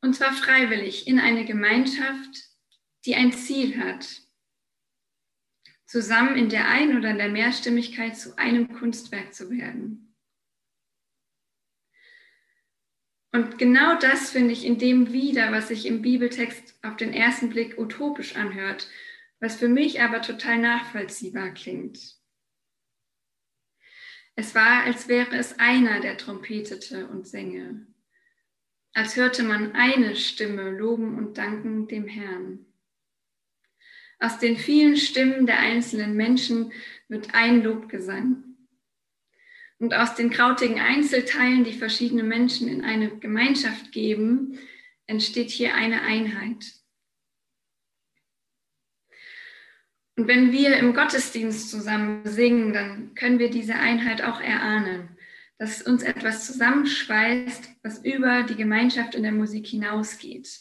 Und 0.00 0.14
zwar 0.14 0.32
freiwillig 0.32 1.06
in 1.06 1.18
eine 1.18 1.44
Gemeinschaft, 1.44 2.44
die 3.04 3.14
ein 3.14 3.32
Ziel 3.32 3.78
hat. 3.82 4.06
Zusammen 5.86 6.36
in 6.36 6.48
der 6.48 6.68
Ein- 6.68 6.96
oder 6.96 7.10
in 7.10 7.18
der 7.18 7.30
Mehrstimmigkeit 7.30 8.16
zu 8.16 8.36
einem 8.36 8.72
Kunstwerk 8.72 9.32
zu 9.32 9.50
werden. 9.50 10.13
Und 13.34 13.58
genau 13.58 13.98
das 13.98 14.30
finde 14.30 14.52
ich 14.52 14.64
in 14.64 14.78
dem 14.78 15.12
wieder, 15.12 15.50
was 15.50 15.66
sich 15.66 15.86
im 15.86 16.02
Bibeltext 16.02 16.78
auf 16.82 16.96
den 16.96 17.12
ersten 17.12 17.48
Blick 17.48 17.76
utopisch 17.76 18.36
anhört, 18.36 18.88
was 19.40 19.56
für 19.56 19.66
mich 19.66 20.00
aber 20.00 20.22
total 20.22 20.58
nachvollziehbar 20.58 21.50
klingt. 21.50 22.14
Es 24.36 24.54
war, 24.54 24.84
als 24.84 25.08
wäre 25.08 25.34
es 25.34 25.58
einer, 25.58 25.98
der 25.98 26.16
trompetete 26.16 27.08
und 27.08 27.26
sänge, 27.26 27.84
als 28.92 29.16
hörte 29.16 29.42
man 29.42 29.72
eine 29.72 30.14
Stimme 30.14 30.70
loben 30.70 31.18
und 31.18 31.36
danken 31.36 31.88
dem 31.88 32.06
Herrn. 32.06 32.64
Aus 34.20 34.38
den 34.38 34.56
vielen 34.56 34.96
Stimmen 34.96 35.46
der 35.46 35.58
einzelnen 35.58 36.14
Menschen 36.14 36.72
wird 37.08 37.34
ein 37.34 37.64
Lobgesang 37.64 38.53
und 39.84 39.92
aus 39.92 40.14
den 40.14 40.30
krautigen 40.30 40.80
Einzelteilen, 40.80 41.62
die 41.62 41.74
verschiedene 41.74 42.22
Menschen 42.22 42.68
in 42.68 42.82
eine 42.82 43.18
Gemeinschaft 43.18 43.92
geben, 43.92 44.58
entsteht 45.06 45.50
hier 45.50 45.74
eine 45.74 46.00
Einheit. 46.00 46.72
Und 50.16 50.26
wenn 50.26 50.52
wir 50.52 50.78
im 50.78 50.94
Gottesdienst 50.94 51.70
zusammen 51.70 52.22
singen, 52.24 52.72
dann 52.72 53.14
können 53.14 53.38
wir 53.38 53.50
diese 53.50 53.74
Einheit 53.74 54.22
auch 54.22 54.40
erahnen, 54.40 55.18
dass 55.58 55.82
uns 55.82 56.02
etwas 56.02 56.46
zusammenschweißt, 56.46 57.68
was 57.82 58.02
über 58.02 58.44
die 58.44 58.56
Gemeinschaft 58.56 59.14
in 59.14 59.22
der 59.22 59.32
Musik 59.32 59.66
hinausgeht. 59.66 60.60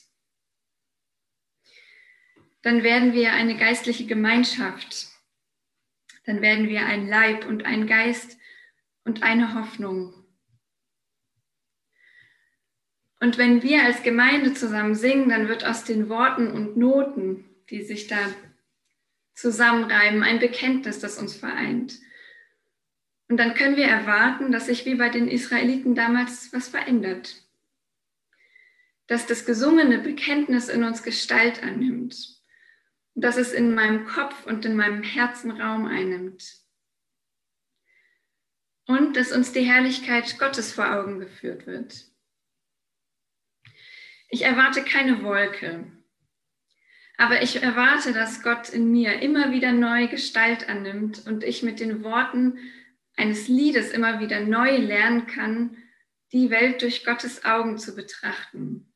Dann 2.62 2.84
werden 2.84 3.14
wir 3.14 3.32
eine 3.32 3.56
geistliche 3.56 4.06
Gemeinschaft. 4.06 5.08
Dann 6.26 6.42
werden 6.42 6.68
wir 6.68 6.86
ein 6.86 7.08
Leib 7.08 7.46
und 7.46 7.64
ein 7.64 7.88
Geist, 7.88 8.38
und 9.06 9.24
eine 9.24 9.54
Hoffnung. 9.56 10.14
Und 13.20 13.38
wenn 13.38 13.64
wir 13.64 13.84
als 13.84 14.04
Gemeinde 14.04 14.54
zusammen 14.54 14.96
singen, 14.96 15.30
dann 15.30 15.48
wird 15.48 15.66
aus 15.66 15.84
den 15.84 16.10
Worten 16.10 16.52
und 16.52 16.76
Noten, 16.76 17.46
die 17.70 17.82
sich 17.82 18.08
da 18.08 18.18
zusammenreiben, 19.34 20.24
ein 20.24 20.40
Bekenntnis, 20.40 21.00
das 21.00 21.18
uns 21.18 21.36
vereint. 21.36 22.00
Und 23.30 23.38
dann 23.38 23.54
können 23.54 23.78
wir 23.78 23.88
erwarten, 23.88 24.52
dass 24.52 24.66
sich 24.66 24.86
wie 24.86 24.96
bei 24.96 25.10
den 25.10 25.28
Israeliten 25.28 25.96
damals 25.96 26.52
was 26.54 26.68
verändert. 26.68 27.42
Dass 29.08 29.26
das 29.26 29.46
gesungene 29.46 30.00
Bekenntnis 30.00 30.68
in 30.68 30.84
uns 30.84 31.02
Gestalt 31.02 31.64
annimmt. 31.64 32.42
Und 33.16 33.24
dass 33.24 33.38
es 33.38 33.54
in 33.54 33.74
meinem 33.74 34.06
Kopf 34.06 34.46
und 34.46 34.66
in 34.66 34.76
meinem 34.76 35.02
Herzen 35.02 35.52
Raum 35.52 35.86
einnimmt 35.86 36.63
und 38.86 39.16
dass 39.16 39.32
uns 39.32 39.52
die 39.54 39.64
Herrlichkeit 39.64 40.38
Gottes 40.40 40.74
vor 40.74 40.94
Augen 40.94 41.20
geführt 41.20 41.66
wird. 41.68 42.06
Ich 44.30 44.44
erwarte 44.44 44.84
keine 44.84 45.24
Wolke, 45.24 45.92
Aber 47.18 47.44
ich 47.44 47.62
erwarte, 47.62 48.12
dass 48.12 48.42
Gott 48.42 48.70
in 48.70 48.92
mir 48.92 49.22
immer 49.22 49.52
wieder 49.52 49.72
neu 49.72 50.08
Gestalt 50.08 50.68
annimmt 50.68 51.28
und 51.28 51.44
ich 51.44 51.62
mit 51.62 51.80
den 51.80 52.04
Worten 52.04 52.58
eines 53.16 53.48
Liedes 53.48 53.92
immer 53.92 54.20
wieder 54.20 54.40
neu 54.40 54.78
lernen 54.78 55.28
kann, 55.28 55.78
die 56.32 56.50
Welt 56.50 56.82
durch 56.82 57.06
Gottes 57.06 57.46
Augen 57.46 57.78
zu 57.78 57.96
betrachten 57.96 58.92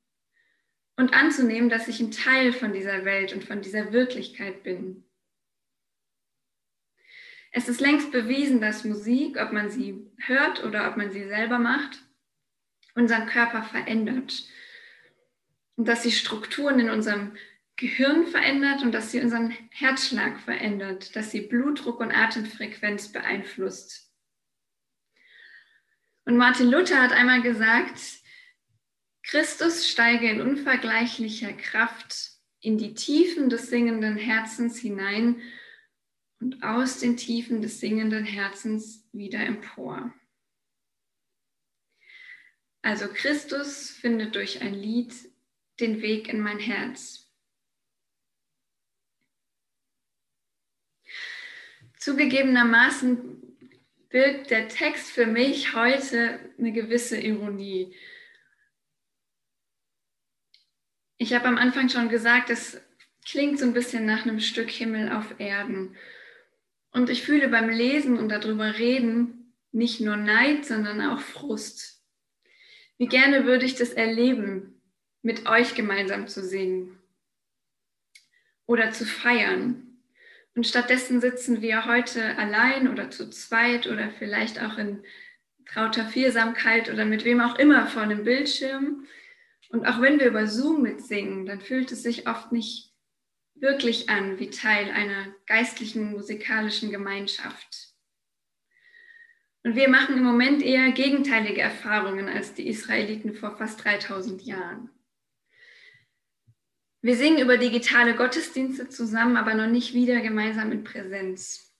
und 0.97 1.13
anzunehmen, 1.13 1.69
dass 1.69 1.87
ich 1.87 1.99
ein 1.99 2.11
Teil 2.11 2.51
von 2.51 2.73
dieser 2.73 3.05
Welt 3.05 3.31
und 3.33 3.43
von 3.43 3.61
dieser 3.61 3.93
Wirklichkeit 3.93 4.63
bin. 4.63 5.06
Es 7.51 7.67
ist 7.67 7.81
längst 7.81 8.11
bewiesen, 8.11 8.61
dass 8.61 8.83
Musik, 8.83 9.37
ob 9.39 9.51
man 9.51 9.69
sie 9.69 10.05
hört 10.17 10.63
oder 10.63 10.89
ob 10.89 10.97
man 10.97 11.11
sie 11.11 11.25
selber 11.25 11.59
macht, 11.59 11.99
unseren 12.95 13.27
Körper 13.27 13.63
verändert. 13.63 14.43
Und 15.75 15.87
dass 15.87 16.03
sie 16.03 16.11
Strukturen 16.11 16.79
in 16.79 16.89
unserem 16.89 17.35
Gehirn 17.75 18.25
verändert 18.25 18.81
und 18.81 18.91
dass 18.91 19.11
sie 19.11 19.21
unseren 19.21 19.51
Herzschlag 19.69 20.39
verändert, 20.39 21.15
dass 21.15 21.29
sie 21.31 21.41
Blutdruck 21.41 21.99
und 21.99 22.11
Atemfrequenz 22.11 23.11
beeinflusst. 23.11 24.11
Und 26.25 26.37
Martin 26.37 26.69
Luther 26.69 27.01
hat 27.01 27.11
einmal 27.11 27.41
gesagt, 27.41 28.01
Christus 29.23 29.87
steige 29.87 30.29
in 30.29 30.41
unvergleichlicher 30.41 31.53
Kraft 31.53 32.31
in 32.59 32.77
die 32.77 32.95
Tiefen 32.95 33.49
des 33.49 33.69
singenden 33.69 34.17
Herzens 34.17 34.79
hinein 34.79 35.41
und 36.39 36.63
aus 36.63 36.99
den 36.99 37.17
Tiefen 37.17 37.61
des 37.61 37.79
singenden 37.79 38.25
Herzens 38.25 39.07
wieder 39.11 39.39
empor. 39.39 40.13
Also 42.81 43.07
Christus 43.07 43.89
findet 43.89 44.35
durch 44.35 44.61
ein 44.61 44.73
Lied 44.73 45.13
den 45.79 46.01
Weg 46.01 46.29
in 46.29 46.39
mein 46.39 46.59
Herz. 46.59 47.29
Zugegebenermaßen 51.99 53.57
birgt 54.09 54.51
der 54.51 54.69
Text 54.69 55.11
für 55.11 55.25
mich 55.25 55.73
heute 55.73 56.39
eine 56.57 56.71
gewisse 56.71 57.19
Ironie. 57.19 57.93
Ich 61.17 61.33
habe 61.33 61.45
am 61.45 61.57
Anfang 61.57 61.89
schon 61.89 62.07
gesagt, 62.07 62.49
es 62.49 62.79
klingt 63.25 63.59
so 63.59 63.65
ein 63.65 63.73
bisschen 63.73 64.05
nach 64.05 64.23
einem 64.23 64.39
Stück 64.39 64.69
Himmel 64.69 65.11
auf 65.11 65.39
Erden. 65.39 65.97
Und 66.91 67.09
ich 67.09 67.23
fühle 67.23 67.49
beim 67.49 67.69
Lesen 67.69 68.17
und 68.17 68.29
darüber 68.29 68.77
reden 68.77 69.53
nicht 69.71 70.01
nur 70.01 70.17
Neid, 70.17 70.65
sondern 70.65 71.01
auch 71.01 71.19
Frust. 71.19 72.03
Wie 72.97 73.07
gerne 73.07 73.45
würde 73.45 73.65
ich 73.65 73.75
das 73.75 73.93
erleben, 73.93 74.81
mit 75.21 75.47
euch 75.47 75.75
gemeinsam 75.75 76.27
zu 76.27 76.43
singen 76.43 76.99
oder 78.65 78.91
zu 78.91 79.05
feiern. 79.05 79.99
Und 80.55 80.65
stattdessen 80.65 81.21
sitzen 81.21 81.61
wir 81.61 81.85
heute 81.85 82.37
allein 82.37 82.87
oder 82.87 83.11
zu 83.11 83.29
zweit 83.29 83.87
oder 83.87 84.09
vielleicht 84.09 84.61
auch 84.61 84.77
in 84.77 85.03
trauter 85.65 86.05
Viersamkeit 86.05 86.91
oder 86.91 87.05
mit 87.05 87.25
wem 87.25 87.41
auch 87.41 87.59
immer 87.59 87.87
vor 87.87 88.01
einem 88.01 88.23
Bildschirm. 88.23 89.05
Und 89.69 89.85
auch 89.85 90.01
wenn 90.01 90.19
wir 90.19 90.27
über 90.27 90.47
Zoom 90.47 90.81
mitsingen, 90.81 91.45
dann 91.45 91.61
fühlt 91.61 91.91
es 91.91 92.03
sich 92.03 92.27
oft 92.27 92.51
nicht 92.51 92.86
wirklich 93.59 94.09
an 94.09 94.39
wie 94.39 94.49
Teil 94.49 94.91
einer 94.91 95.33
geistlichen 95.45 96.11
musikalischen 96.11 96.91
Gemeinschaft. 96.91 97.87
Und 99.63 99.75
wir 99.75 99.89
machen 99.89 100.17
im 100.17 100.23
Moment 100.23 100.61
eher 100.61 100.91
gegenteilige 100.91 101.61
Erfahrungen 101.61 102.29
als 102.29 102.53
die 102.53 102.67
Israeliten 102.67 103.33
vor 103.33 103.57
fast 103.57 103.83
3000 103.83 104.43
Jahren. 104.43 104.89
Wir 107.01 107.15
singen 107.15 107.39
über 107.39 107.57
digitale 107.57 108.15
Gottesdienste 108.15 108.89
zusammen, 108.89 109.37
aber 109.37 109.53
noch 109.53 109.67
nicht 109.67 109.93
wieder 109.93 110.21
gemeinsam 110.21 110.71
in 110.71 110.83
Präsenz. 110.83 111.73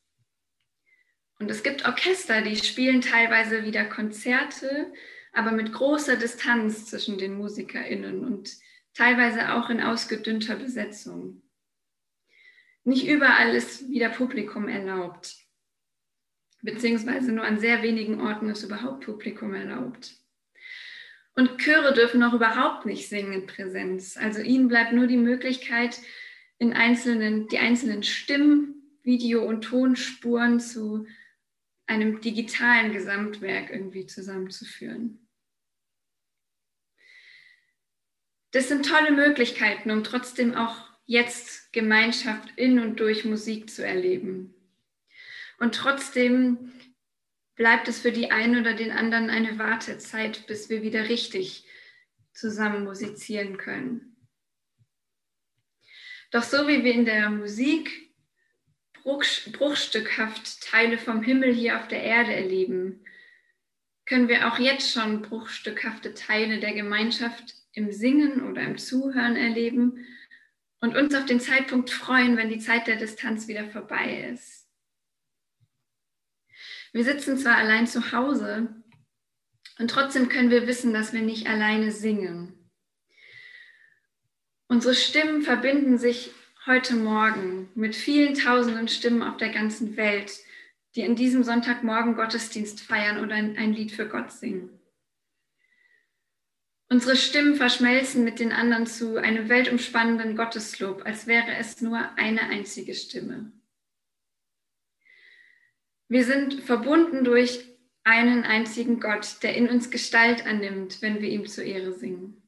Und 1.40 1.50
es 1.52 1.64
gibt 1.64 1.86
Orchester, 1.86 2.42
die 2.42 2.56
spielen 2.56 3.02
teilweise 3.02 3.64
wieder 3.64 3.86
Konzerte, 3.86 4.92
aber 5.34 5.52
mit 5.52 5.72
großer 5.72 6.18
Distanz 6.18 6.88
zwischen 6.88 7.18
den 7.18 7.38
MusikerInnen 7.38 8.26
und 8.26 8.52
teilweise 8.94 9.54
auch 9.54 9.70
in 9.70 9.82
ausgedünnter 9.82 10.56
Besetzung. 10.56 11.44
Nicht 12.88 13.06
überall 13.06 13.54
ist 13.54 13.90
wieder 13.90 14.08
Publikum 14.08 14.70
erlaubt, 14.70 15.36
beziehungsweise 16.62 17.34
nur 17.34 17.44
an 17.44 17.60
sehr 17.60 17.84
wenigen 17.84 18.22
Orten 18.22 18.50
ist 18.50 18.64
überhaupt 18.64 19.04
Publikum 19.04 19.54
erlaubt. 19.54 20.16
Und 21.36 21.58
Chöre 21.58 21.94
dürfen 21.94 22.24
auch 22.24 22.34
überhaupt 22.34 22.86
nicht 22.86 23.10
singen 23.10 23.34
in 23.34 23.46
Präsenz. 23.46 24.16
Also 24.16 24.40
ihnen 24.40 24.70
bleibt 24.70 24.94
nur 24.94 25.06
die 25.06 25.18
Möglichkeit, 25.18 26.00
in 26.60 26.72
einzelnen, 26.72 27.50
die 27.50 27.60
einzelnen 27.60 28.04
Stimmen, 28.04 28.82
Video- 29.04 29.46
und 29.46 29.64
Tonspuren 29.66 30.62
zu 30.62 31.08
einem 31.88 32.22
digitalen 32.22 32.94
Gesamtwerk 32.94 33.70
irgendwie 33.70 34.06
zusammenzuführen. 34.06 35.28
Das 38.52 38.70
sind 38.70 38.86
tolle 38.86 39.12
Möglichkeiten, 39.12 39.92
um 39.92 40.06
trotzdem 40.06 40.56
auch 40.56 40.88
jetzt 41.06 41.67
Gemeinschaft 41.78 42.54
in 42.56 42.80
und 42.80 43.00
durch 43.00 43.24
Musik 43.24 43.70
zu 43.70 43.86
erleben. 43.86 44.56
Und 45.60 45.76
trotzdem 45.76 46.72
bleibt 47.56 47.88
es 47.88 48.00
für 48.00 48.12
die 48.12 48.32
einen 48.32 48.60
oder 48.60 48.74
den 48.74 48.90
anderen 48.90 49.30
eine 49.30 49.60
Wartezeit, 49.60 50.48
bis 50.48 50.72
wir 50.72 50.82
wieder 50.82 51.08
richtig 51.08 51.68
zusammen 52.34 52.84
musizieren 52.84 53.58
können. 53.58 54.18
Doch 56.32 56.42
so 56.42 56.68
wie 56.68 56.84
wir 56.84 56.94
in 56.94 57.06
der 57.06 57.30
Musik 57.30 58.12
bruchstückhaft 59.04 60.62
Teile 60.64 60.98
vom 60.98 61.22
Himmel 61.22 61.54
hier 61.54 61.80
auf 61.80 61.88
der 61.88 62.02
Erde 62.02 62.34
erleben, 62.34 63.06
können 64.08 64.30
wir 64.30 64.52
auch 64.52 64.58
jetzt 64.58 64.92
schon 64.92 65.22
bruchstückhafte 65.22 66.16
Teile 66.16 66.60
der 66.60 66.74
Gemeinschaft 66.74 67.54
im 67.72 67.92
Singen 67.92 68.50
oder 68.50 68.64
im 68.64 68.80
Zuhören 68.80 69.36
erleben 69.36 70.08
und 70.80 70.96
uns 70.96 71.16
auf 71.16 71.26
den 71.26 71.40
Zeitpunkt 71.40 71.90
freuen, 71.90 72.38
wenn 72.38 72.50
die 72.50 72.60
Zeit 72.60 72.88
der 72.88 72.98
Distanz 72.98 73.48
wieder 73.48 73.70
vorbei 73.70 74.30
ist. 74.32 74.68
Wir 76.94 77.04
sitzen 77.04 77.38
zwar 77.38 77.58
allein 77.58 77.88
zu 77.88 78.12
Hause 78.12 78.70
und 79.80 79.90
trotzdem 79.90 80.30
können 80.30 80.50
wir 80.50 80.68
wissen, 80.68 80.94
dass 80.94 81.14
wir 81.14 81.22
nicht 81.22 81.48
alleine 81.48 81.92
singen. 81.92 82.54
Unsere 84.68 84.96
Stimmen 84.96 85.42
verbinden 85.42 85.98
sich 85.98 86.32
heute 86.66 86.96
Morgen 86.96 87.70
mit 87.76 87.96
vielen 87.96 88.34
tausenden 88.34 88.88
Stimmen 88.88 89.24
auf 89.24 89.38
der 89.38 89.50
ganzen 89.50 89.96
Welt, 89.96 90.38
die 90.96 91.02
in 91.02 91.16
diesem 91.16 91.44
Sonntagmorgen 91.44 92.16
Gottesdienst 92.16 92.82
feiern 92.82 93.24
oder 93.24 93.36
ein 93.36 93.74
Lied 93.74 93.92
für 93.92 94.08
Gott 94.08 94.32
singen. 94.32 94.77
Unsere 96.90 97.18
Stimmen 97.18 97.56
verschmelzen 97.56 98.24
mit 98.24 98.40
den 98.40 98.54
anderen 98.54 98.88
zu 98.88 99.18
einem 99.18 99.50
weltumspannenden 99.50 100.38
Gotteslob, 100.38 101.06
als 101.06 101.28
wäre 101.28 101.56
es 101.58 101.82
nur 101.82 102.00
eine 102.18 102.44
einzige 102.44 102.94
Stimme. 102.94 103.52
Wir 106.08 106.24
sind 106.24 106.64
verbunden 106.64 107.26
durch 107.26 107.66
einen 108.06 108.46
einzigen 108.46 109.02
Gott, 109.02 109.44
der 109.44 109.56
in 109.56 109.68
uns 109.68 109.92
Gestalt 109.92 110.46
annimmt, 110.46 111.02
wenn 111.02 111.22
wir 111.22 111.30
ihm 111.30 111.46
zur 111.46 111.66
Ehre 111.66 111.92
singen. 111.92 112.48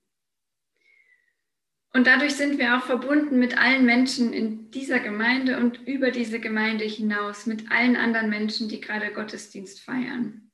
Und 1.91 2.07
dadurch 2.07 2.35
sind 2.35 2.59
wir 2.59 2.77
auch 2.77 2.83
verbunden 2.83 3.39
mit 3.39 3.57
allen 3.57 3.83
Menschen 3.83 4.31
in 4.31 4.71
dieser 4.71 4.99
Gemeinde 4.99 5.57
und 5.57 5.85
über 5.85 6.11
diese 6.11 6.39
Gemeinde 6.39 6.85
hinaus, 6.85 7.45
mit 7.45 7.71
allen 7.71 7.97
anderen 7.97 8.29
Menschen, 8.29 8.69
die 8.69 8.79
gerade 8.79 9.11
Gottesdienst 9.11 9.81
feiern. 9.81 10.48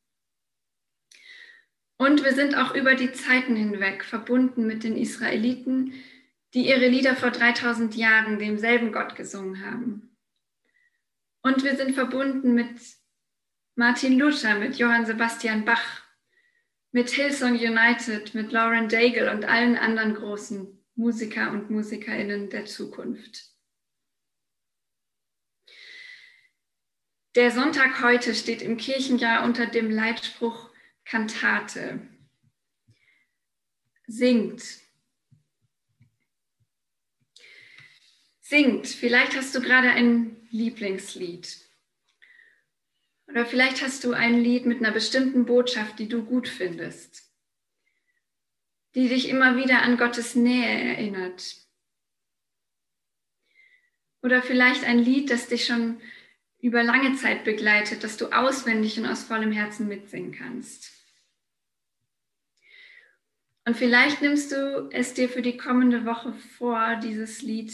Und 1.98 2.24
wir 2.24 2.34
sind 2.34 2.58
auch 2.58 2.76
über 2.76 2.96
die 2.96 3.14
Zeiten 3.14 3.56
hinweg 3.56 4.04
verbunden 4.04 4.68
mit 4.68 4.84
den 4.84 4.98
Israeliten, 4.98 5.94
die 6.54 6.68
ihre 6.68 6.88
Lieder 6.88 7.16
vor 7.16 7.32
3000 7.32 7.96
Jahren 7.96 8.40
demselben 8.40 8.92
Gott 8.92 9.16
gesungen 9.16 9.66
haben. 9.66 10.16
Und 11.42 11.64
wir 11.64 11.76
sind 11.76 11.94
verbunden 11.94 12.54
mit 12.54 12.80
Martin 13.76 14.18
Luther, 14.18 14.56
mit 14.56 14.78
Johann 14.78 15.06
Sebastian 15.06 15.64
Bach, 15.64 16.02
mit 16.92 17.10
Hillsong 17.10 17.56
United, 17.56 18.34
mit 18.34 18.52
Lauren 18.52 18.90
Daigle 18.90 19.32
und 19.32 19.46
allen 19.46 19.78
anderen 19.78 20.16
großen 20.16 20.82
Musiker 20.96 21.52
und 21.52 21.70
Musikerinnen 21.70 22.50
der 22.50 22.66
Zukunft. 22.66 23.52
Der 27.36 27.52
Sonntag 27.52 28.02
heute 28.02 28.34
steht 28.34 28.62
im 28.62 28.78
Kirchenjahr 28.78 29.44
unter 29.44 29.66
dem 29.66 29.92
Leitspruch 29.92 30.70
Kantate. 31.06 32.02
Singt, 34.08 34.64
singt. 38.42 38.88
Vielleicht 38.88 39.36
hast 39.36 39.56
du 39.56 39.62
gerade 39.62 39.90
ein 39.90 40.48
Lieblingslied. 40.52 41.66
Oder 43.28 43.46
vielleicht 43.46 43.82
hast 43.82 44.04
du 44.04 44.14
ein 44.14 44.40
Lied 44.40 44.66
mit 44.66 44.80
einer 44.80 44.92
bestimmten 44.92 45.46
Botschaft, 45.46 45.98
die 45.98 46.08
du 46.08 46.24
gut 46.24 46.48
findest, 46.48 47.32
die 48.94 49.10
dich 49.10 49.30
immer 49.30 49.58
wieder 49.58 49.82
an 49.82 49.98
Gottes 49.98 50.36
Nähe 50.36 50.68
erinnert. 50.68 51.56
Oder 54.22 54.42
vielleicht 54.42 54.84
ein 54.84 55.00
Lied, 55.00 55.32
das 55.32 55.48
dich 55.48 55.66
schon 55.66 56.02
über 56.66 56.82
lange 56.82 57.16
Zeit 57.16 57.44
begleitet, 57.44 58.04
das 58.04 58.18
du 58.18 58.32
auswendig 58.32 58.98
und 58.98 59.06
aus 59.06 59.22
vollem 59.22 59.52
Herzen 59.52 59.88
mitsingen 59.88 60.32
kannst. 60.32 60.92
Und 63.66 63.78
vielleicht 63.78 64.24
nimmst 64.24 64.52
du 64.52 64.90
es 64.92 65.14
dir 65.14 65.30
für 65.30 65.44
die 65.44 65.58
kommende 65.58 66.06
Woche 66.06 66.34
vor, 66.34 66.96
dieses 66.96 67.44
Lied 67.44 67.72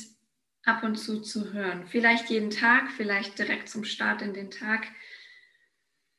ab 0.66 0.84
und 0.84 0.98
zu 0.98 1.22
zu 1.22 1.54
hören. 1.54 1.88
Vielleicht 1.88 2.30
jeden 2.30 2.50
Tag, 2.50 2.92
vielleicht 2.92 3.40
direkt 3.40 3.70
zum 3.70 3.86
Start 3.86 4.22
in 4.22 4.34
den 4.34 4.52
Tag. 4.52 4.86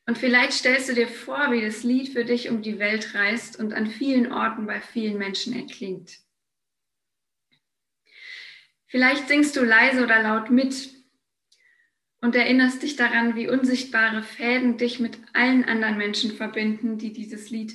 Und 0.07 0.17
vielleicht 0.17 0.55
stellst 0.55 0.89
du 0.89 0.95
dir 0.95 1.09
vor, 1.09 1.53
wie 1.53 1.61
das 1.61 1.83
Lied 1.83 2.09
für 2.15 2.25
dich 2.25 2.49
um 2.49 2.63
die 2.63 2.79
Welt 2.79 3.15
reist 3.15 3.59
und 3.59 3.75
an 3.75 3.87
vielen 3.87 4.33
Orten 4.33 4.67
bei 4.67 4.81
vielen 4.81 5.19
Menschen 5.19 5.55
erklingt. 5.55 6.21
Vielleicht 8.87 9.29
singst 9.29 9.57
du 9.57 9.63
leise 9.63 10.03
oder 10.03 10.23
laut 10.23 10.51
mit 10.51 11.02
und 12.23 12.37
erinnerst 12.37 12.83
dich 12.83 12.95
daran, 12.95 13.35
wie 13.35 13.49
unsichtbare 13.49 14.23
Fäden 14.23 14.79
dich 14.79 15.01
mit 15.01 15.19
allen 15.35 15.65
anderen 15.65 15.99
Menschen 15.99 16.31
verbinden, 16.31 16.97
die 16.97 17.13
dieses 17.13 17.51
Lied 17.51 17.75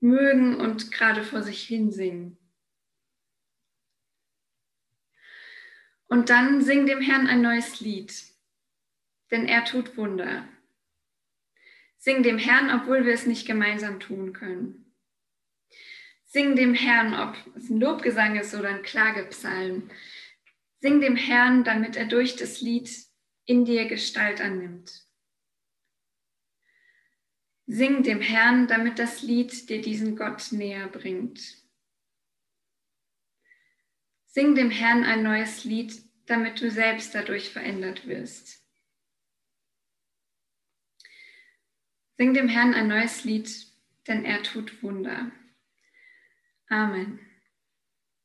mögen 0.00 0.56
und 0.56 0.90
gerade 0.90 1.22
vor 1.22 1.42
sich 1.42 1.62
hin 1.62 1.92
singen. 1.92 2.38
Und 6.08 6.30
dann 6.30 6.62
sing 6.62 6.86
dem 6.86 7.02
Herrn 7.02 7.26
ein 7.26 7.42
neues 7.42 7.80
Lied, 7.80 8.14
denn 9.30 9.46
er 9.46 9.64
tut 9.64 9.96
Wunder. 9.96 10.48
Sing 11.98 12.22
dem 12.22 12.38
Herrn, 12.38 12.70
obwohl 12.70 13.04
wir 13.04 13.12
es 13.12 13.26
nicht 13.26 13.46
gemeinsam 13.46 14.00
tun 14.00 14.32
können. 14.32 14.92
Sing 16.24 16.56
dem 16.56 16.72
Herrn, 16.72 17.14
ob 17.14 17.36
es 17.56 17.68
ein 17.68 17.78
Lobgesang 17.78 18.36
ist 18.36 18.54
oder 18.54 18.70
ein 18.70 18.82
Klagepsalm. 18.82 19.90
Sing 20.80 21.02
dem 21.02 21.14
Herrn, 21.14 21.62
damit 21.62 21.96
er 21.96 22.06
durch 22.06 22.36
das 22.36 22.62
Lied 22.62 22.90
in 23.44 23.64
dir 23.64 23.86
Gestalt 23.86 24.40
annimmt. 24.40 25.06
Sing 27.66 28.02
dem 28.02 28.20
Herrn, 28.20 28.66
damit 28.66 28.98
das 28.98 29.22
Lied 29.22 29.68
dir 29.68 29.80
diesen 29.80 30.16
Gott 30.16 30.52
näher 30.52 30.88
bringt. 30.88 31.62
Sing 34.26 34.54
dem 34.54 34.70
Herrn 34.70 35.04
ein 35.04 35.22
neues 35.22 35.64
Lied, 35.64 36.02
damit 36.26 36.60
du 36.60 36.70
selbst 36.70 37.14
dadurch 37.14 37.50
verändert 37.50 38.06
wirst. 38.06 38.62
Sing 42.16 42.34
dem 42.34 42.48
Herrn 42.48 42.74
ein 42.74 42.88
neues 42.88 43.24
Lied, 43.24 43.50
denn 44.06 44.24
er 44.24 44.42
tut 44.42 44.82
Wunder. 44.82 45.32
Amen. 46.68 47.18